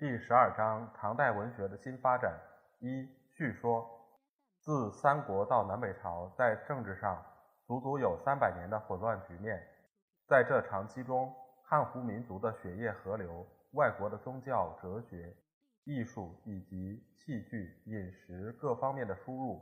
[0.00, 2.32] 第十二章：唐代文学的新发展。
[2.78, 3.86] 一、叙说。
[4.58, 7.22] 自三国到南北朝，在政治上
[7.66, 9.62] 足足有三百年的混乱局面。
[10.26, 11.30] 在这长期中，
[11.66, 15.36] 汉胡民族的血液河流、外国的宗教、哲学、
[15.84, 19.60] 艺术以及器具、饮食各方面的输入，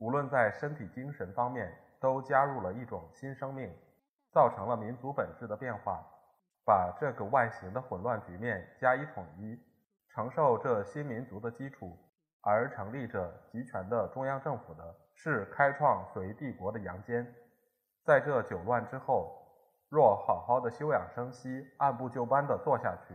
[0.00, 3.74] 无论在身体、精神方面，都加入了一种新生命。
[4.32, 6.04] 造成了民族本质的变化，
[6.66, 9.58] 把这个外形的混乱局面加以统一，
[10.18, 11.96] 承受这新民族的基础
[12.40, 14.82] 而成立着集权的中央政府的，
[15.14, 17.24] 是开创隋帝国的杨坚。
[18.04, 19.30] 在这九乱之后，
[19.88, 23.14] 若好好的休养生息，按部就班的做下去，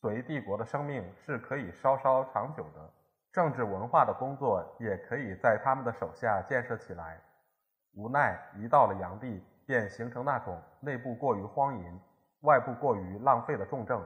[0.00, 2.90] 隋帝国的生命是可以稍稍长久的，
[3.32, 7.20] 政治文化的工作也可以在他们的手下建设起来。
[7.94, 9.40] 无奈一到了炀帝。
[9.64, 12.00] 便形成那种内部过于荒淫，
[12.42, 14.00] 外部过于浪费的重症，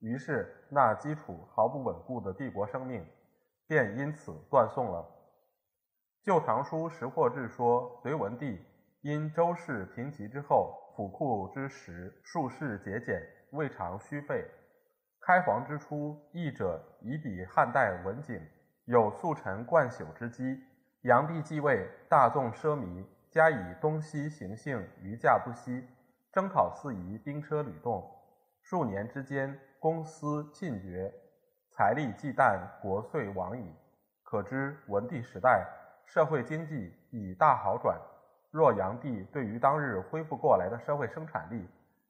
[0.00, 3.06] 于是那基础毫不稳固的帝国生命
[3.66, 5.00] 便因此断送了。
[6.26, 8.64] 《旧唐书·识货志》说：“隋文帝
[9.02, 13.22] 因周氏贫瘠之后，府库之实数世节俭，
[13.52, 14.44] 未尝虚费。
[15.20, 18.40] 开皇之初，义者以比汉代文景，
[18.84, 20.62] 有速成贯朽之机。
[21.02, 25.88] 炀帝继位，大纵奢靡。”加以东西行幸，余驾不息，
[26.32, 28.08] 征讨四夷，兵车屡动。
[28.62, 31.12] 数年之间，公私尽绝，
[31.70, 33.70] 财力既淡，国遂亡矣。
[34.22, 35.68] 可知文帝时代
[36.06, 38.00] 社会经济已大好转。
[38.50, 41.68] 若炀帝对于当日恢复过来的社会生产力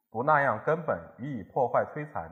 [0.08, 2.30] 不那样根本予以破坏摧残，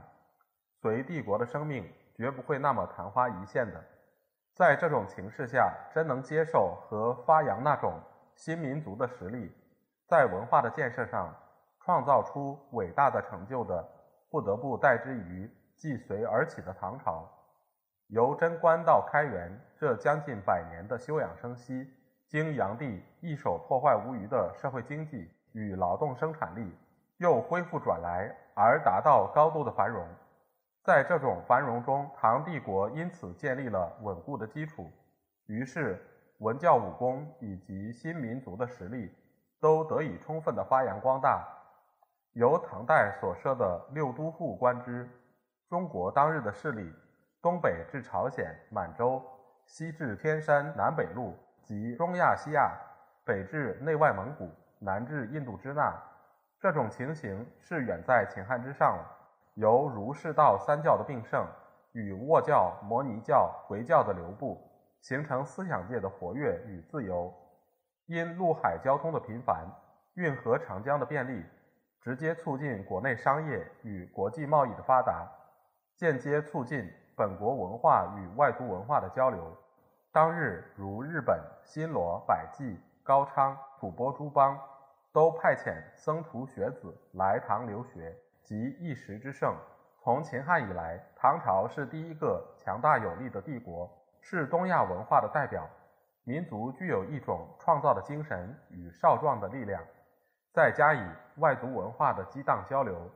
[0.81, 3.84] 隋帝国的生命绝不会那么昙花一现的。
[4.54, 8.00] 在这种情势下，真能接受和发扬那种。
[8.36, 9.52] 新民族的实力，
[10.06, 11.34] 在文化的建设上
[11.81, 13.84] 创造出伟大的成就的，
[14.32, 17.28] 不得不代之于继随而起的唐朝。
[18.09, 21.88] 由贞观到开元这将近百年的休养生息，
[22.26, 26.75] 经炀帝一手破坏无余的社会经济与劳动生产力，
[27.19, 30.04] 又恢复转来而达到高度的繁荣。
[30.82, 34.91] 在这种繁荣中，唐帝国因此建立了稳固的基础。
[35.47, 36.09] 于是。
[36.38, 39.14] 文教武功以及新民族的实力
[39.60, 41.47] 都得以充分的发扬光大。
[42.34, 45.09] 由唐代所设的六都护官之，
[45.69, 46.91] 中国当日的势力，
[47.43, 49.22] 东北至朝鲜、满洲，
[49.66, 52.72] 西至天山、南北路及中亚西亚，
[53.25, 55.94] 北至内外蒙古，南至印度支那。
[56.59, 59.04] 这种情形是远在秦汉之上了。
[59.54, 61.47] 由儒释道三教的并盛，
[61.93, 64.69] 与倭教、摩尼教、回教的流布。
[65.03, 67.34] 形成思想界的活跃与自由，
[68.06, 69.66] 因陆海交通的频繁，
[70.14, 71.44] 运河长江的便利，
[72.02, 75.24] 直接促进国内商业与国际贸易的发达，
[75.96, 79.56] 间接促进本国文化与外族文化的交流。
[80.10, 84.58] 当日如日本、新罗、百济、高昌、吐蕃诸邦，
[85.12, 89.54] 都派遣僧徒学子来唐留学，即一时之盛。
[90.02, 93.88] 从秦汉以来，唐朝是第一个强大有力的帝国。
[94.20, 95.69] 是东亚文化的代表，
[96.24, 99.80] 民族具有一种创造的精神与少壮的力量，
[100.52, 101.00] 再加以
[101.37, 103.10] 外族文化的激荡交流，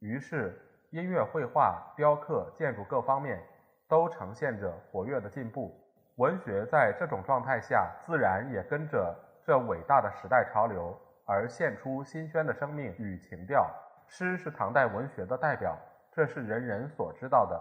[0.00, 0.60] 于是
[0.90, 3.42] 音乐、绘画、雕刻、建筑各方面
[3.88, 5.80] 都呈现着活跃的进步。
[6.16, 13.68] 文学在这种状态下，自然也跟着这伟大的时代潮流而现出新鲜的生命与情调。
[14.06, 15.76] 诗是唐代文学的代表，
[16.12, 17.60] 这是人人所知道的。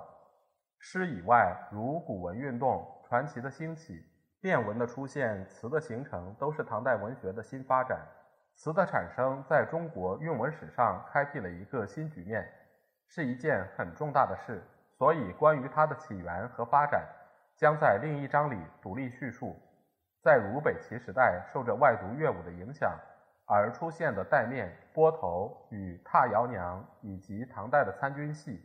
[0.77, 4.05] 诗以外，如古文运动、传奇的兴起、
[4.41, 8.05] 变文的出现、词的形成，都是唐代文学的新发展。
[8.55, 12.47] 词的产生，在中国韵文史上开辟了一个新局面，
[13.07, 14.63] 是一件很重大的事。
[14.97, 17.03] 所以，关于它的起源和发展，
[17.57, 19.55] 将在另一章里独立叙述。
[20.21, 22.97] 在如北齐时代，受着外族乐舞的影响
[23.45, 28.63] 而出现的带面、拨头与踏摇娘，以及唐代的参军戏。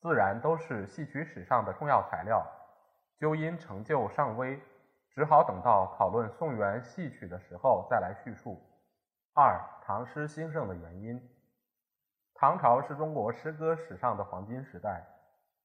[0.00, 2.44] 自然都是戏曲史上的重要材料，
[3.18, 4.60] 究因成就尚微，
[5.10, 8.60] 只好等到讨论宋元戏曲的时候再来叙述。
[9.40, 9.56] 二、
[9.86, 11.16] 唐诗兴盛的原因。
[12.34, 15.06] 唐朝是中国诗歌史上的黄金时代，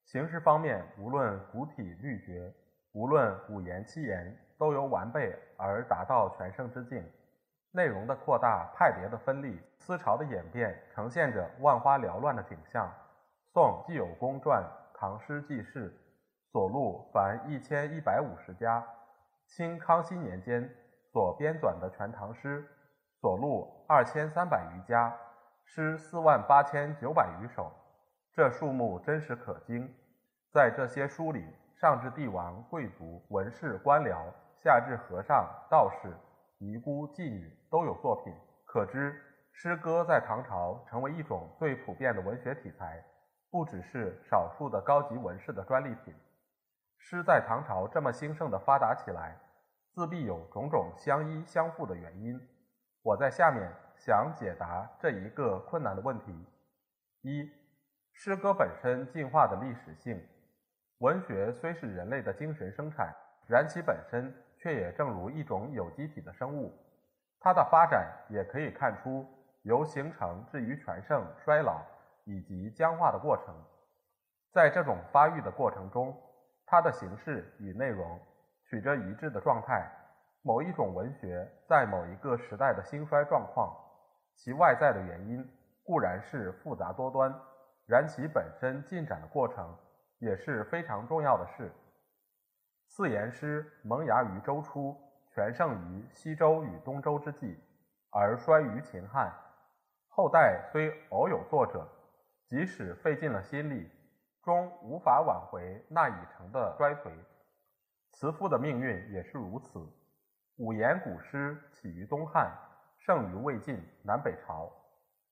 [0.05, 2.53] 形式方面，无论古体律绝，
[2.91, 7.03] 无论五言七言，都由完备而达到全盛之境。
[7.71, 12.93] 内容的扩大，派别的分立，思潮的演变，呈现着万花缭乱的景象。
[13.53, 14.63] 宋既有公传
[14.99, 15.89] 《唐诗纪事》，
[16.51, 18.83] 所录凡一千一百五十家；
[19.47, 20.69] 清康熙年间
[21.11, 22.61] 所编纂的《全唐诗》，
[23.23, 25.17] 所录二千三百余家，
[25.63, 27.71] 诗四万八千九百余首。
[28.33, 29.89] 这数目真实可惊。
[30.51, 31.41] 在这些书里，
[31.79, 34.25] 上至帝王、贵族、文士、官僚，
[34.61, 36.13] 下至和尚、道士、
[36.57, 38.33] 尼姑、妓女，都有作品。
[38.65, 39.15] 可知
[39.53, 43.01] 诗歌在唐朝成为一种最普遍的文学题材，
[43.49, 46.13] 不只是少数的高级文士的专利品。
[46.97, 49.37] 诗在唐朝这么兴盛的发达起来，
[49.93, 52.37] 自必有种种相依相互的原因。
[53.03, 56.47] 我在下面想解答这一个困难的问题：
[57.21, 57.51] 一。
[58.15, 60.23] 诗歌本身进化的历史性，
[61.00, 63.11] 文学虽是人类的精神生产，
[63.47, 66.71] 然其本身却也正如一种有机体的生物，
[67.39, 69.27] 它的发展也可以看出
[69.63, 71.81] 由形成至于全盛、衰老
[72.23, 73.53] 以及僵化的过程。
[74.51, 76.15] 在这种发育的过程中，
[76.67, 78.21] 它的形式与内容
[78.69, 79.89] 取着一致的状态。
[80.44, 83.74] 某一种文学在某一个时代的兴衰状况，
[84.36, 85.44] 其外在的原因
[85.84, 87.34] 固然是复杂多端。
[87.86, 89.78] 然其本身进展的过程
[90.19, 91.72] 也是非常重要的事。
[92.88, 94.95] 四言诗萌芽于周初，
[95.34, 97.57] 全盛于西周与东周之际，
[98.12, 99.34] 而衰于秦汉。
[100.10, 101.88] 后代虽偶有作者，
[102.48, 103.90] 即使费尽了心力，
[104.44, 107.12] 终无法挽回那已成的衰颓。
[108.12, 109.80] 词赋的命运也是如此。
[110.57, 112.51] 五言古诗起于东汉，
[113.00, 114.71] 盛于魏晋南北朝。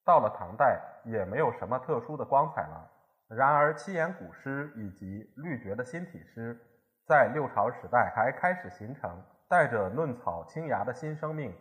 [0.03, 2.89] 到了唐代，也没有什么特殊的光彩了。
[3.27, 6.59] 然而，七言古诗以及律绝的新体诗，
[7.05, 11.55] 在六朝时代还开始形成，带着嫩草青芽的新生命，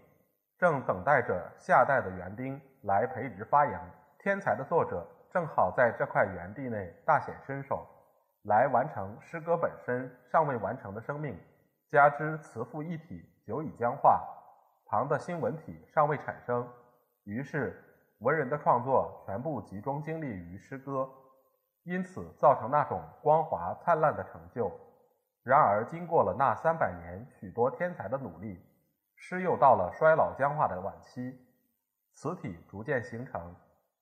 [0.58, 3.90] 正等待着下代的园丁来培植发扬。
[4.18, 7.86] 天才的作者正好在这块园地内大显身手，
[8.44, 11.38] 来完成诗歌本身尚未完成的生命。
[11.88, 14.24] 加之词赋一体久已僵化，
[14.86, 16.64] 唐的新文体尚未产生，
[17.24, 17.84] 于是。
[18.20, 21.08] 文人的创作全部集中精力于诗歌，
[21.84, 24.70] 因此造成那种光华灿烂的成就。
[25.42, 28.62] 然而，经过了那三百年许多天才的努力，
[29.16, 31.44] 诗又到了衰老僵化的晚期，
[32.12, 33.52] 词体逐渐形成。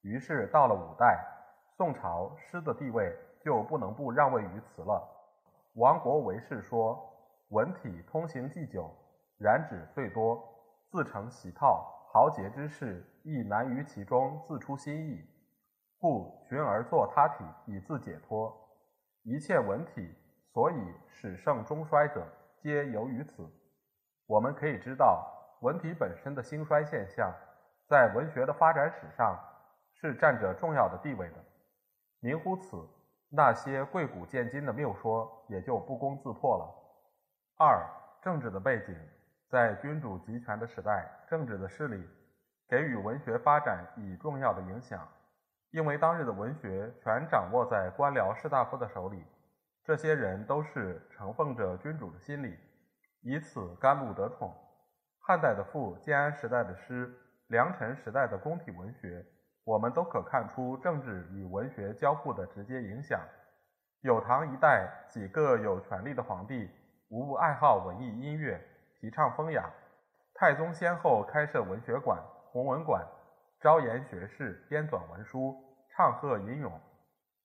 [0.03, 1.25] 于是，到了五代、
[1.71, 5.09] 宋朝，诗的地位就不能不让位于词了。
[5.75, 7.01] 王国维士说
[7.51, 8.93] ：“文体通行既久，
[9.39, 10.43] 染指最多，
[10.91, 15.23] 自成习套。”豪杰之士亦难于其中自出新意，
[15.99, 18.51] 故寻而作他体以自解脱。
[19.25, 20.11] 一切文体
[20.55, 22.27] 所以始盛终衰者，
[22.63, 23.47] 皆由于此。
[24.27, 25.31] 我们可以知道，
[25.61, 27.31] 文体本身的兴衰现象，
[27.87, 29.39] 在文学的发展史上
[29.93, 31.37] 是占着重要的地位的。
[32.21, 32.89] 明乎此，
[33.29, 36.75] 那些贵古见今的谬说也就不攻自破了。
[37.59, 37.87] 二、
[38.23, 38.97] 政治的背景。
[39.49, 42.07] 在君主集权的时代，政治的势力
[42.69, 45.09] 给予文学发展以重要的影响，
[45.71, 49.25] 因为当日的文学全掌握在官僚士大夫的手里，
[49.83, 52.59] 这些人都是承奉着君主的心理，
[53.23, 54.55] 以此甘露得宠。
[55.19, 57.11] 汉代的赋，建安时代的诗，
[57.47, 59.25] 良辰时代的宫体文学，
[59.65, 63.19] 我们都可看出政治与文学交互的直接影响。
[64.03, 66.71] 有唐一代几个有权力的皇帝，
[67.09, 68.63] 无不爱好文艺音乐。
[69.01, 69.71] 提倡风雅，
[70.35, 73.07] 太宗先后开设文学馆、弘文馆，
[73.61, 75.55] 招言学士，编纂文书，
[75.91, 76.81] 唱和吟咏。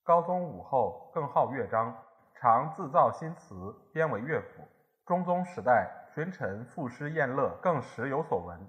[0.04, 1.96] 高宗武后更好乐章，
[2.36, 3.56] 常自造新词，
[3.94, 4.68] 编为乐府。
[5.06, 8.60] 中宗时代，群臣赋诗宴乐，更时有所闻。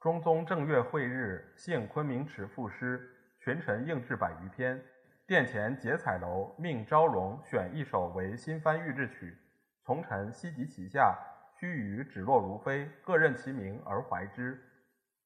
[0.00, 3.06] 中宗正月会日，幸昆明池赋诗，
[3.38, 4.82] 群臣应制百余篇。
[5.26, 9.36] 殿前结彩楼命昭容选一首为新翻御制曲，
[9.82, 11.16] 从臣悉集其下。
[11.64, 14.60] 须臾指落如飞，各任其名而怀之。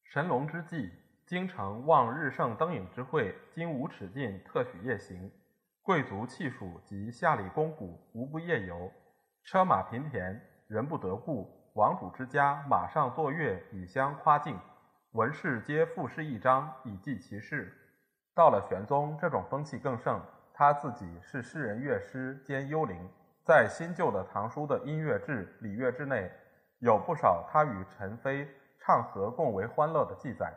[0.04, 0.92] 神龙之际，
[1.26, 5.28] 京城望日盛灯影之会，今无尺进，特许夜行。
[5.82, 8.88] 贵族气属及下里公谷，无不夜游。
[9.42, 11.72] 车马频田，人不得故。
[11.74, 14.56] 王主之家，马上作乐以相夸敬。
[15.14, 17.76] 文士皆赋诗一章，以记其事。
[18.32, 20.22] 到了玄宗，这种风气更盛，
[20.54, 23.10] 他自己是诗人、乐师兼幽灵。
[23.48, 26.30] 在新旧的唐书的音乐志、礼乐志内，
[26.80, 28.46] 有不少他与陈妃
[28.78, 30.52] 唱和共为欢乐的记载。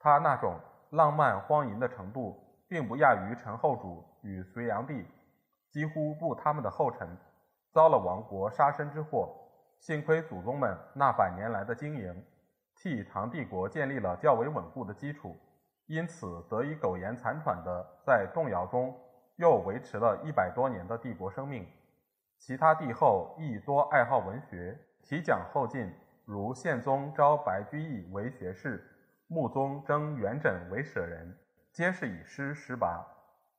[0.00, 0.58] 他那种
[0.90, 2.36] 浪漫荒淫的程度，
[2.68, 5.06] 并不亚于陈后主与隋炀帝。
[5.70, 7.16] 几乎步他们的后尘，
[7.70, 9.32] 遭了亡国杀身之祸。
[9.78, 12.24] 幸亏祖宗们那百年来的经营，
[12.74, 15.36] 替唐帝国建立了较为稳固的基础，
[15.86, 18.92] 因此得以苟延残喘的在动摇中
[19.36, 21.64] 又维持了一百多年的帝国生命。
[22.44, 25.88] 其他帝后亦多爱好文学，提讲后进，
[26.24, 28.84] 如宪宗招白居易为学士，
[29.28, 31.38] 穆宗征元稹为舍人，
[31.70, 33.06] 皆是以诗诗拔。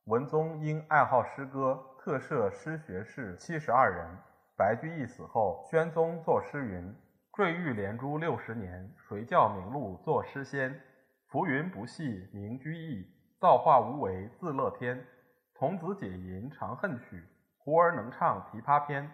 [0.07, 4.05] 文宗因爱好诗歌，特设诗学士七十二人。
[4.57, 6.93] 白居易死后，宣宗作诗云
[7.31, 10.77] ：“坠玉连珠六十年，谁教名禄作诗仙？
[11.29, 13.07] 浮云不系名居易，
[13.39, 15.01] 造化无为自乐天。
[15.55, 17.23] 童子解吟长恨曲。”
[17.65, 19.09] 胡儿能唱琵琶篇，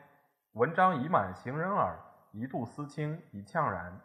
[0.53, 1.95] 文章已满行人耳，
[2.31, 3.95] 一度思卿一呛然。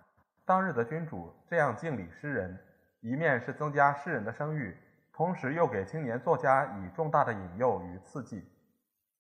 [0.45, 2.59] 当日的君主这样敬礼诗人，
[3.01, 4.77] 一面是增加诗人的声誉，
[5.15, 8.47] 同时又给青年作家以重大的引诱与刺激。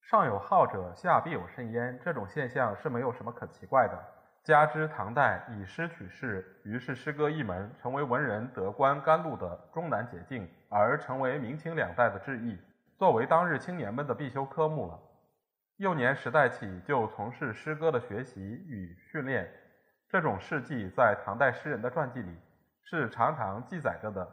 [0.03, 3.99] 上有好者，下必有甚焉，这种现象是没有什么可奇怪的。
[4.43, 12.61] 加之唐代以诗取士，于是诗歌一门成为文人得官甘露的终南捷径，而成为明清两代的志意，
[12.99, 15.01] 作为当日青年们的必修科目了。
[15.85, 19.47] 幼年时代起就从事诗歌的学习与训练，
[20.09, 22.35] 这种事迹在唐代诗人的传记里
[22.85, 24.27] 是常常记载着的。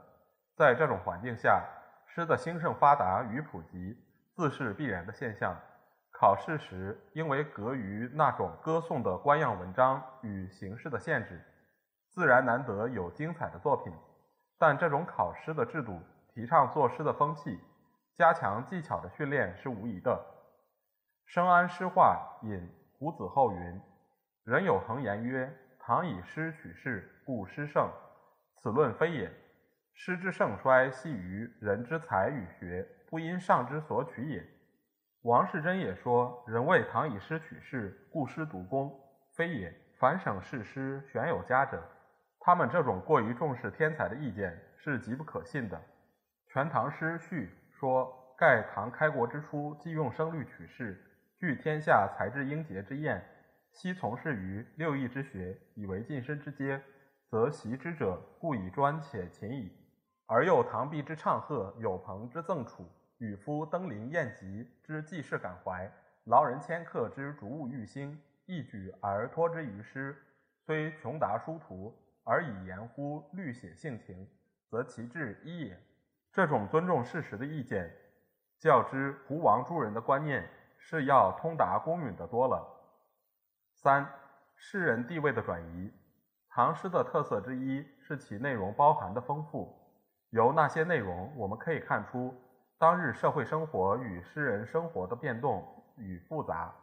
[0.56, 1.62] 在这种环境下，
[2.08, 3.98] 诗的兴盛发达与普及
[4.34, 5.54] 自是必然的现象。
[6.14, 11.44] 考试时因为隔于那种歌颂的官样文章与形式的限制，
[12.12, 13.92] 自然难得有精彩的作品。
[14.58, 16.02] 但这种考试的制度
[16.34, 17.60] 提倡作诗的风气，
[18.16, 20.18] 加强技巧的训练是无疑的。
[21.34, 22.70] 深谙诗话引
[23.00, 23.82] 胡子厚云
[24.44, 27.90] ：“人有恒言曰：‘唐以诗取士，故诗盛。’
[28.60, 29.32] 此论非也。
[29.94, 34.46] 诗之盛衰，系于人之才与学，不因上之所取也。”
[35.24, 38.94] 王士祯也说：“人谓唐以诗取士，故诗独功，
[39.34, 39.74] 非也。
[40.00, 41.82] 凡省士诗，选有佳者。”
[42.42, 45.78] 他们这种过于重视天才的意见是极不可信的。
[46.52, 51.02] 《全唐诗序》说：“盖唐开国之初，既用声律取士。”
[51.42, 53.20] 据天下才智英杰之宴，
[53.72, 56.80] 悉从事于六艺之学，以为晋身之阶，
[57.32, 59.76] 则习之者故以专且勤矣。
[60.28, 65.92] 而又唐毕之唱和，有朋之赠楚，与夫登临宴集之济世感怀，
[66.26, 70.16] 劳人迁客之逐物欲兴，一举而托之于诗，
[70.64, 71.92] 虽穷达殊途，
[72.24, 74.30] 而以言乎律写性情，
[74.70, 75.76] 则其志一也。
[76.32, 77.92] 这种尊重事实的意见，
[78.60, 80.48] 较之胡王诸人的观念。
[80.84, 82.68] 是要通达公允的多了。
[83.76, 84.06] 三、
[84.56, 85.92] 诗人地位的转移。
[86.50, 89.74] 唐诗的特色之一是其内容包含的丰富。
[90.32, 92.34] 由那些内容，我们可以看出
[92.78, 95.64] 当日社会生活与诗人生活的变动
[95.98, 96.74] 与复杂。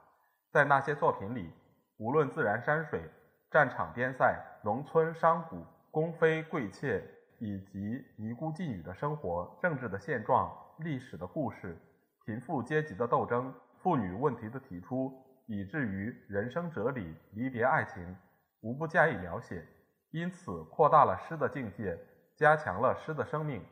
[0.51, 1.53] 在那些作品里，
[1.99, 3.03] 无论自然山水、
[3.51, 7.03] 战场边塞、农村商贾、宫妃贵妾，
[7.39, 11.77] 以及尼姑妓女的生活、政治的现状、历史的故事、
[12.25, 13.53] 贫富阶级的斗争。
[13.83, 15.13] 妇女问题的提出，
[15.47, 18.17] 以至于人生哲理、离别爱情，
[18.61, 19.65] 无不加以描写，
[20.11, 21.99] 因此扩大了诗的境界，
[22.37, 23.65] 加强了诗的生命，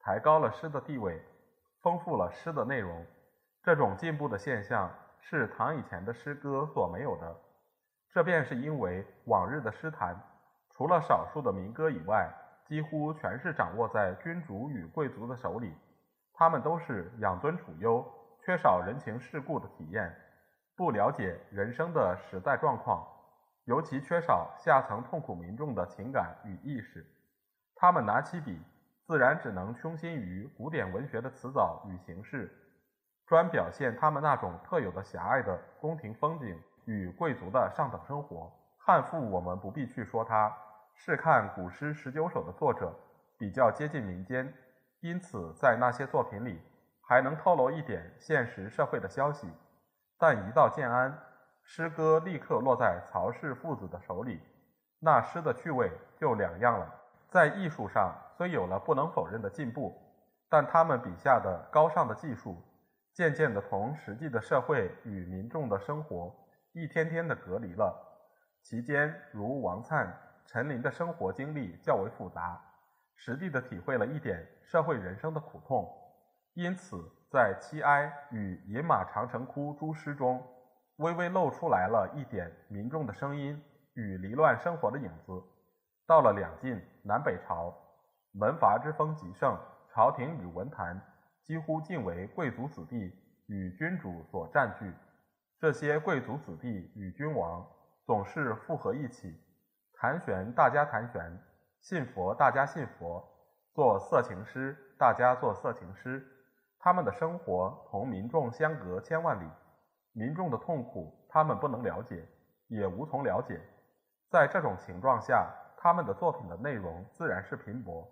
[0.00, 1.20] 抬高了诗的地位，
[1.82, 3.04] 丰富了诗的内容。
[3.62, 7.34] 这种进步的现象是唐以前的诗歌所没有的。
[8.10, 10.14] 这便是因为往日的诗坛，
[10.70, 12.30] 除了少数的民歌以外，
[12.66, 15.74] 几乎全是掌握在君主与贵族的手里，
[16.34, 18.04] 他们都是养尊处优。
[18.44, 20.14] 缺少人情世故的体验，
[20.76, 23.02] 不了解人生的实在状况，
[23.64, 27.06] 尤其缺少下层痛苦民众的情感与意识。
[27.74, 28.60] 他们拿起笔，
[29.06, 32.52] 自然只能倾心于古典文学的词藻与形式，
[33.26, 38.52] 专表现他们那种特有的狭隘的宫廷风景与贵族的上等生活。
[38.76, 40.54] 汉赋我们不必去说它，
[40.94, 42.94] 试看古诗十九首的作者
[43.38, 44.52] 比较接近民间，
[45.00, 46.60] 因此在那些作品里。
[47.06, 49.48] 还能透露一点现实社会的消息，
[50.18, 51.16] 但一到建安，
[51.62, 54.40] 诗歌立刻落在曹氏父子的手里，
[55.00, 56.94] 那诗的趣味就两样了。
[57.28, 60.00] 在艺术上虽有了不能否认的进步，
[60.48, 62.56] 但他们笔下的高尚的技术，
[63.12, 66.34] 渐渐地同实际的社会与民众的生活
[66.72, 67.94] 一天天地隔离了。
[68.62, 70.08] 其间，如王粲、
[70.46, 72.58] 陈琳的生活经历较为复杂，
[73.14, 75.86] 实地地体会了一点社会人生的苦痛。
[76.54, 80.40] 因此，在《七哀》与《饮马长城窟》诸诗中，
[80.98, 83.60] 微微露出来了一点民众的声音
[83.94, 85.42] 与离乱生活的影子。
[86.06, 87.74] 到了两晋南北朝，
[88.30, 89.58] 门阀之风极盛，
[89.92, 91.00] 朝廷与文坛
[91.42, 93.12] 几乎尽为贵族子弟
[93.46, 94.94] 与君主所占据。
[95.58, 97.66] 这些贵族子弟与君王
[98.06, 99.36] 总是复合一起，
[99.94, 101.36] 谈玄大家谈玄，
[101.80, 103.26] 信佛大家信佛，
[103.74, 106.30] 做色情诗大家做色情诗。
[106.84, 109.48] 他们的生活同民众相隔千万里，
[110.12, 112.22] 民众的痛苦他们不能了解，
[112.68, 113.58] 也无从了解。
[114.28, 115.48] 在这种情况下，
[115.78, 118.06] 他们的作品的内容自然是贫薄，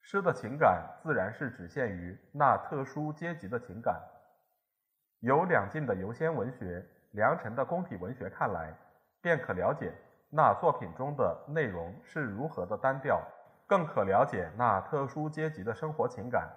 [0.00, 4.00] 诗的情感自然是只限于那特殊阶级的情感。
[5.18, 8.72] 由两晋的游仙文学、良辰的宫体文学看来，
[9.20, 9.92] 便可了解
[10.30, 13.22] 那作品中的内容是如何的单调，
[13.66, 16.50] 更可了解那特殊阶级的生活情感。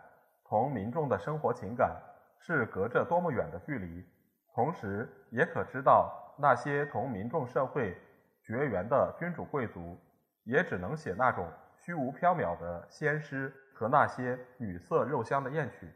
[0.54, 2.00] 同民众的生活情感
[2.38, 4.06] 是隔着多么远的距离，
[4.54, 7.98] 同时也可知道那些同民众社会
[8.44, 10.00] 绝缘的君主贵族，
[10.44, 15.92] 也只能写那种虚无缥缈的仙诗和那些女色肉香的艳曲。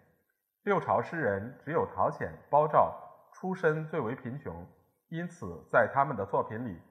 [0.63, 2.99] 六朝诗人只有陶潜、包照
[3.33, 4.65] 出身最为贫穷，
[5.09, 6.81] 因此在他们的作品里，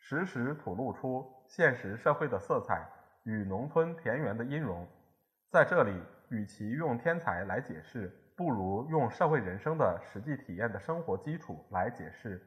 [0.00, 2.84] 时时吐露出现实社会的色彩
[3.22, 4.84] 与农村田园的音容。
[5.52, 6.02] 在这里。
[6.32, 12.40] 与其用天才来解释，不如用社会人生的实际体验的生活基础来解释。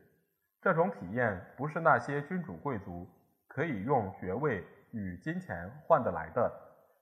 [0.60, 3.08] 这种体验不是那些君主贵族
[3.48, 6.52] 可以用爵位与金钱换得来的，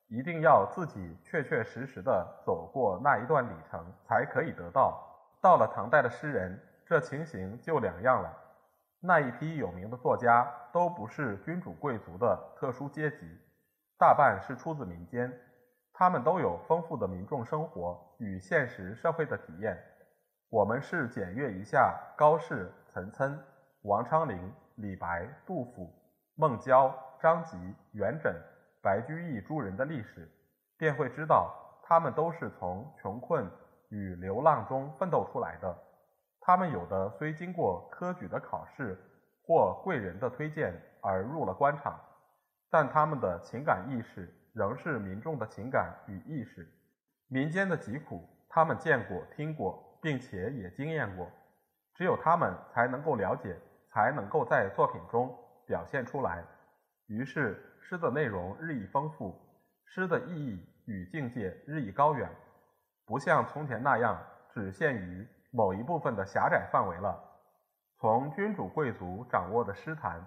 [0.10, 5.02] 一定要自己确确实实的走过那一段里程才可以得到。
[5.42, 8.30] 到了唐代的诗人，这情形就两样了。
[9.00, 13.26] 那一批有名的作家都不是君主贵族的特殊阶级，
[13.98, 15.32] 大半是出自民间。
[15.94, 19.78] 他们都有丰富的民众生活与现实社会的体验。
[20.50, 23.40] 我们是检阅一下高适、岑参、
[23.84, 25.94] 王昌龄、李白、杜甫、
[26.36, 27.58] 孟郊、张籍、
[27.92, 28.34] 元稹、
[28.82, 30.28] 白居易诸人的历史，
[30.78, 33.48] 便会知道他们都是从穷困
[33.90, 35.76] 与流浪中奋斗出来的。
[36.42, 39.00] 他们有的虽经过科举的考试
[39.46, 42.00] 或贵人的推荐而入了官场，
[42.70, 44.28] 但他们的情感意识。
[44.54, 46.68] 仍是民众的情感与意识，
[47.28, 51.28] 民间的疾苦，他们见过、听过，并且也经验过，
[51.96, 53.58] 只有他们才能够了解，
[53.90, 55.36] 才能够在作品中
[55.66, 56.44] 表现出来。
[57.08, 59.36] 于是，诗的内容日益丰富，
[59.88, 62.30] 诗的意义与境界日益高远，
[63.06, 67.20] 不像从前那样只限于某一部分的狭窄范围了。
[67.98, 70.24] 从君主贵族掌握的诗坛，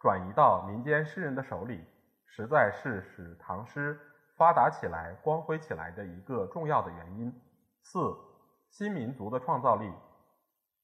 [0.00, 1.84] 转移到民间诗人的手里。
[2.28, 3.98] 实在是使唐诗
[4.36, 7.34] 发达起来、光辉起来的一个重要的原因。
[7.82, 8.16] 四、
[8.70, 9.92] 新民族的创造力。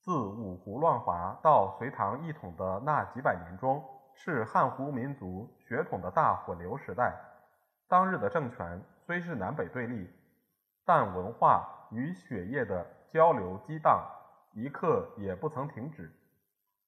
[0.01, 7.15] 自五胡乱华到隋唐一统的那几百年中，是汉胡民族血统的大混流时代。
[7.89, 10.11] 当日的政权虽是南北对立，
[10.85, 14.05] 但文化与血液的交流激荡，
[14.53, 16.13] 一刻也不曾停止。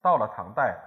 [0.01, 0.77] 到了唐代，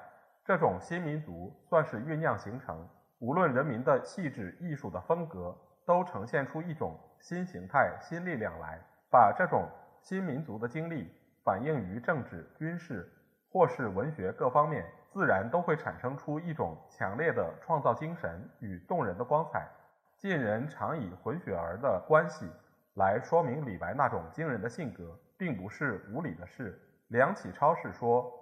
[0.44, 2.88] 这种新民族算是酝酿形成。
[3.20, 5.54] 无论人民的气质、艺术的风格，
[5.84, 8.78] 都呈现出一种新形态、新力量来。
[9.10, 9.68] 把这种
[10.00, 11.12] 新民族的经历
[11.44, 13.12] 反映于政治、军事
[13.50, 19.68] 或是文学各方面，自然都会产生出一种强烈的创造精神与动人的光彩。
[20.16, 22.46] 近人常以混血儿的关系
[22.94, 26.80] 来说明李白那种惊人的性格，并不是无理的事。
[27.08, 28.32] 梁启超是说，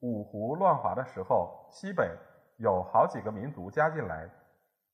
[0.00, 2.10] 五胡乱华的时候，西北。
[2.58, 4.28] 有好几个民族加进来，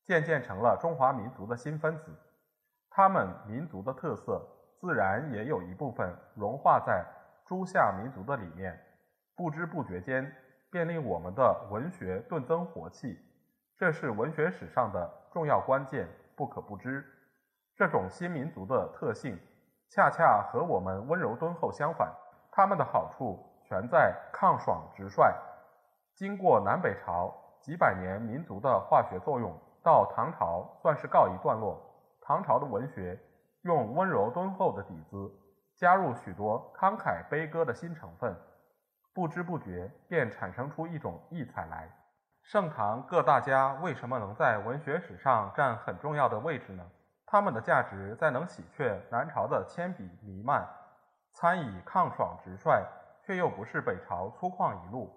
[0.04, 2.14] 渐渐成了中华民族的新分子。
[2.90, 4.46] 他们民族的特色，
[4.78, 7.04] 自然也有一部分融化在
[7.46, 8.78] 诸夏民族的里面。
[9.34, 10.30] 不知不觉间，
[10.70, 13.18] 便令我们的文学顿增活气。
[13.78, 17.02] 这是文学史上的重要关键，不可不知。
[17.74, 19.40] 这种新民族的特性，
[19.88, 22.12] 恰恰和我们温柔敦厚相反。
[22.52, 25.34] 他们的好处全在抗爽直率。
[26.14, 27.34] 经过南北朝。
[27.64, 29.50] 几百年民族的化学作用，
[29.82, 31.80] 到唐朝算是告一段落。
[32.20, 33.18] 唐朝的文学
[33.62, 35.32] 用温柔敦厚的底子，
[35.74, 38.36] 加入许多慷慨悲歌的新成分，
[39.14, 41.88] 不知不觉便产生出一种异彩来。
[42.42, 46.84] 盛唐各大家为什么能在文学史上占很重要的位置呢？
[47.24, 50.68] 他们的价值在能喜鹊南朝的铅笔弥漫，
[51.32, 52.84] 参以抗爽直率，
[53.22, 55.10] 却又不是北朝粗犷一路。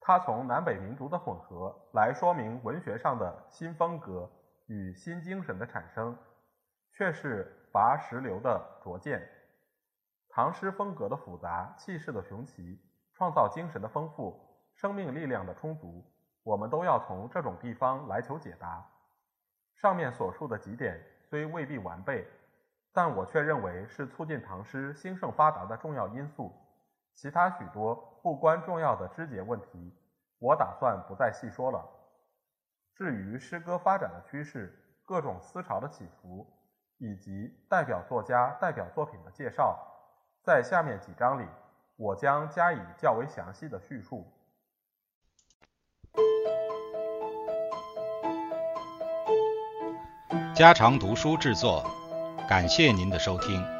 [0.00, 4.28] 他从南北民族的混合来说明文学上的新风格
[4.66, 6.16] 与新精神的产生，
[6.92, 9.28] 却是拔石流的拙见。
[10.30, 12.80] 唐诗风格的复杂、气势的雄奇、
[13.14, 14.40] 创造精神的丰富、
[14.74, 16.04] 生命力量的充足，
[16.42, 18.84] 我们都要从这种地方来求解答。
[19.74, 22.26] 上面所述的几点虽未必完备，
[22.92, 26.52] 但我却认为是促进唐诗兴盛发达的重要因素。
[27.14, 29.94] 其他许多不关重要的枝节问题，
[30.38, 31.84] 我打算不再细说了。
[32.94, 36.46] 至于诗歌发展的趋势、各种思潮的起伏，
[36.98, 39.78] 以及代表作家、代表作品的介绍，
[40.42, 41.46] 在下面几章里，
[41.96, 44.30] 我将加以较为详细的叙述。
[50.54, 51.82] 家常读书制作，
[52.46, 53.79] 感谢您的收听。